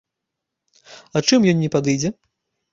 [1.15, 2.15] А чым ён не падыдзе?